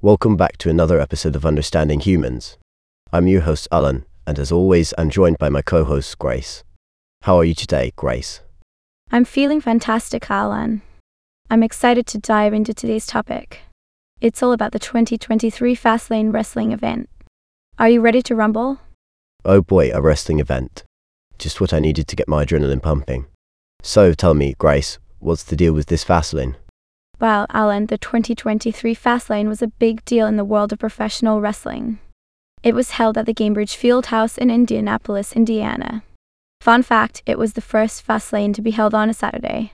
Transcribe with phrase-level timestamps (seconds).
[0.00, 2.56] Welcome back to another episode of Understanding Humans.
[3.12, 6.62] I'm your host, Alan, and as always, I'm joined by my co host, Grace.
[7.22, 8.40] How are you today, Grace?
[9.10, 10.82] I'm feeling fantastic, Alan.
[11.50, 13.62] I'm excited to dive into today's topic.
[14.20, 17.08] It's all about the 2023 Fastlane Wrestling event.
[17.76, 18.78] Are you ready to rumble?
[19.44, 20.84] Oh boy, a wrestling event.
[21.40, 23.26] Just what I needed to get my adrenaline pumping.
[23.82, 26.54] So tell me, Grace, what's the deal with this Fastlane?
[27.20, 31.98] Well, Alan, the 2023 Fastlane was a big deal in the world of professional wrestling.
[32.62, 36.04] It was held at the Gainbridge Fieldhouse in Indianapolis, Indiana.
[36.60, 39.72] Fun fact, it was the first Fastlane to be held on a Saturday.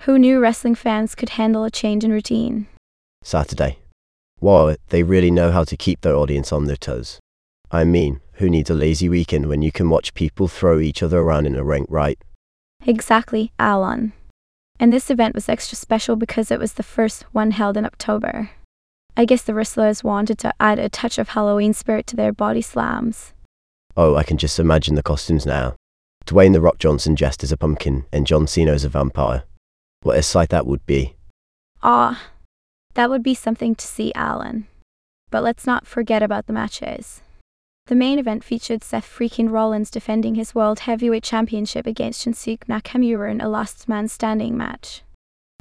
[0.00, 2.66] Who knew wrestling fans could handle a change in routine?
[3.22, 3.78] Saturday.
[4.40, 7.18] Wow, they really know how to keep their audience on their toes.
[7.70, 11.20] I mean, who needs a lazy weekend when you can watch people throw each other
[11.20, 12.18] around in a ring, right?
[12.84, 14.12] Exactly, Alan.
[14.80, 18.50] And this event was extra special because it was the first one held in October.
[19.16, 22.62] I guess the wrestlers wanted to add a touch of Halloween spirit to their body
[22.62, 23.32] slams.
[23.96, 25.76] Oh, I can just imagine the costumes now.
[26.26, 29.44] Dwayne The Rock Johnson dressed as a pumpkin and John Cena as a vampire.
[30.02, 31.14] What a sight that would be.
[31.82, 32.30] Ah,
[32.94, 34.66] that would be something to see, Alan.
[35.30, 37.20] But let's not forget about the matches.
[37.86, 43.30] The main event featured Seth freaking Rollins defending his World Heavyweight Championship against Shinsuke Nakamura
[43.30, 45.02] in a last man standing match.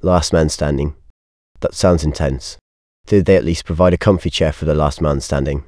[0.02, 0.96] Last man standing.
[1.60, 2.58] That sounds intense.
[3.08, 5.66] Did they at least provide a comfy chair for the last man standing?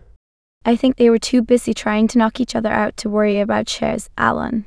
[0.63, 3.67] I think they were too busy trying to knock each other out to worry about
[3.67, 4.65] chairs, Alan.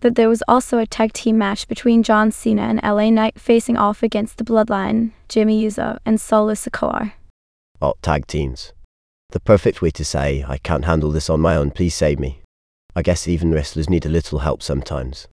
[0.00, 3.76] That there was also a tag team match between John Cena and LA Knight facing
[3.76, 7.12] off against the Bloodline, Jimmy Uso, and Solo Sikoa.
[7.80, 8.72] Oh, tag teams.
[9.30, 12.42] The perfect way to say, I can't handle this on my own, please save me.
[12.96, 15.28] I guess even wrestlers need a little help sometimes.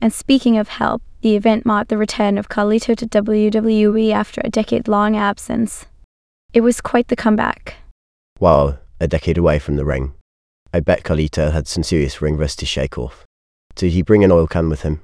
[0.00, 4.50] And speaking of help, the event marked the return of Carlito to WWE after a
[4.50, 5.86] decade long absence.
[6.52, 7.76] It was quite the comeback.
[8.38, 10.12] Wow, a decade away from the ring.
[10.72, 13.24] I bet Carlito had some serious ring rust to shake off.
[13.74, 15.00] Did he bring an oil can with him?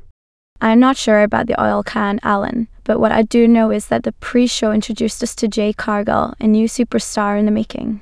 [0.60, 4.04] I'm not sure about the oil can, Alan, but what I do know is that
[4.04, 8.00] the pre show introduced us to Jade Cargill, a new superstar in the making.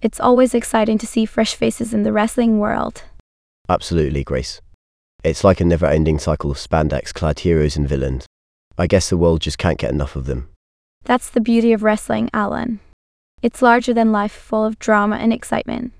[0.00, 3.02] It's always exciting to see fresh faces in the wrestling world.
[3.68, 4.60] Absolutely, Grace.
[5.24, 8.24] It's like a never ending cycle of spandex clad heroes and villains.
[8.78, 10.50] I guess the world just can't get enough of them.
[11.02, 12.78] That's the beauty of wrestling, Alan.
[13.42, 15.92] It's larger than life, full of drama and excitement.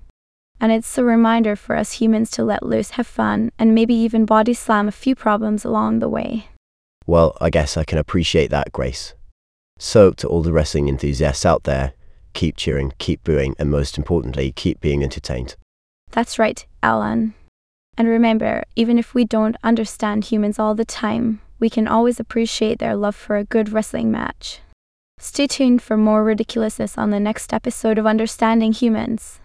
[0.61, 4.25] And it's a reminder for us humans to let loose, have fun, and maybe even
[4.25, 6.47] body slam a few problems along the way.
[7.05, 9.13] Well, I guess I can appreciate that, Grace.
[9.77, 11.93] So, to all the wrestling enthusiasts out there,
[12.33, 15.55] keep cheering, keep booing, and most importantly, keep being entertained.
[16.11, 17.33] That's right, Alan.
[17.97, 22.79] And remember, even if we don't understand humans all the time, we can always appreciate
[22.79, 24.61] their love for a good wrestling match.
[25.17, 29.39] Stay tuned for more ridiculousness on the next episode of Understanding Humans.